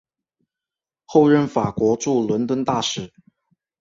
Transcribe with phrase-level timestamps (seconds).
[1.05, 3.13] 后任法国驻伦敦大使。